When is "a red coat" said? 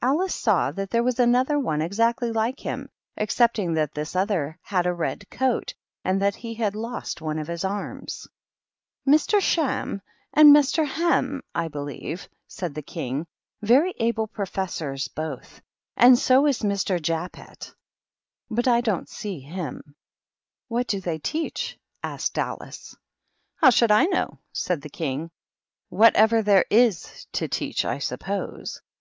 4.86-5.74